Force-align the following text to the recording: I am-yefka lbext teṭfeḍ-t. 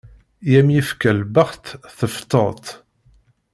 I 0.49 0.51
am-yefka 0.59 1.11
lbext 1.19 1.65
teṭfeḍ-t. 1.97 2.65